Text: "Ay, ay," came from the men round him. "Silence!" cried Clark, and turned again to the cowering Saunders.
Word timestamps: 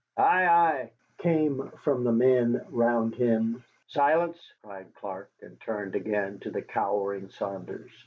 "Ay, 0.17 0.47
ay," 0.47 0.91
came 1.19 1.67
from 1.83 2.03
the 2.03 2.11
men 2.11 2.65
round 2.71 3.13
him. 3.13 3.63
"Silence!" 3.87 4.51
cried 4.63 4.87
Clark, 4.95 5.29
and 5.43 5.61
turned 5.61 5.93
again 5.93 6.39
to 6.39 6.49
the 6.49 6.63
cowering 6.63 7.29
Saunders. 7.29 7.91